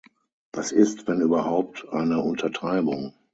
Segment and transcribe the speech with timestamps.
[0.51, 3.13] Das ist wenn überhaupt eine Untertreibung.